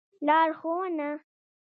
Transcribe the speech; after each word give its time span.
لار 0.27 0.49
ښوونه 0.59 1.09